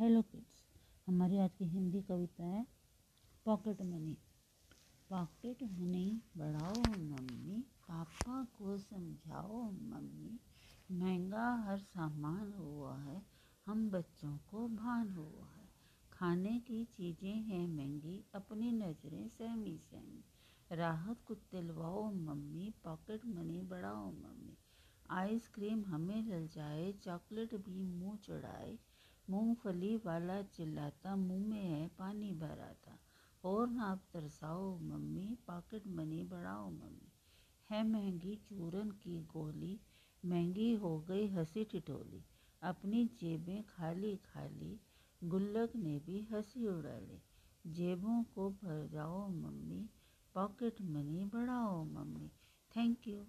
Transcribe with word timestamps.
Hello 0.00 0.22
kids 0.22 0.62
हमारी 1.06 1.38
आज 1.38 1.50
की 1.54 1.64
हिंदी 1.64 2.02
कविता 2.02 2.44
है 2.44 2.66
पॉकेट 3.44 3.82
मनी 3.82 4.16
पॉकेट 5.10 5.62
मनी 5.62 6.22
बढ़ाओ 6.36 6.74
मम्मी, 6.74 7.60
पापा 7.60 8.44
को 8.44 8.78
समझाओ 8.78 9.62
मम्मी, 9.62 10.40
महँगा 10.92 11.64
हर 11.68 11.78
सामान 11.78 12.52
हुआ 12.52 12.96
है, 12.96 13.22
हम 13.66 13.90
बच्चों 13.90 14.38
को 14.50 14.68
भान 14.68 15.10
हुआ 15.10 15.46
है। 15.56 15.68
खाने 16.12 16.58
की 16.58 16.84
चीज़ें 16.84 17.34
हैं 17.34 17.68
महँगी, 17.68 18.24
अपनी 18.34 18.72
नज़रें 18.72 19.28
सहमी 19.28 19.78
सहमी। 19.78 20.24
राहत 20.72 21.16
कुछ 21.26 21.38
दिलवाओ 21.38 22.10
मम्मी 22.10 22.74
पॉकेट 22.84 23.26
मनी 23.26 23.62
बढ़ाओ 23.62 24.10
मम्मी। 24.10 24.56
आइसक्रीम 25.10 25.84
हमें 25.84 26.22
लल 26.22 26.48
जाए 26.48 26.92
चॉकलेट 26.92 27.54
भी 27.54 27.84
मुँह 27.84 28.16
चढ़ाए। 28.16 28.78
मूंगफली 29.30 29.96
वाला 29.96 30.42
चिल्लाता 30.42 31.16
मुँह 31.16 31.46
में 31.46 31.64
है, 31.64 31.88
पानी 31.88 32.32
भरा 32.32 32.72
था 32.72 32.98
और 33.44 33.70
ना 33.70 33.84
आप 33.84 34.02
तरसाओ, 34.12 34.78
मम्मी, 34.78 35.38
पॉकेट 35.46 35.86
मनी 35.86 36.22
बढ़ाओ, 36.22 36.70
मम्मी। 36.70 37.12
है 37.70 37.88
महँगी 37.88 38.36
चूरन 38.36 38.90
की 38.90 39.22
गोली, 39.22 39.80
महँगी 40.24 40.74
हो 40.74 41.00
गई 41.00 41.28
हँसी 41.28 41.64
ठिठोली। 41.64 42.24
अपनी 42.62 43.04
जेबें 43.04 43.62
खाली 43.62 44.16
खाली, 44.16 44.80
गुल्लक 45.24 45.76
ने 45.76 45.98
भी 45.98 46.22
हँसी 46.22 46.66
उड़ा 46.66 46.98
ली 46.98 47.22
जेबों 47.66 48.22
को 48.22 48.50
भर 48.50 48.86
जाओ, 48.86 49.28
मम्मी, 49.28 49.88
पॉकेट 50.34 50.80
मनी 50.80 51.24
बढ़ाओ, 51.24 51.84
मम्मी। 51.84 52.28
Thank 52.76 53.08
you. 53.08 53.26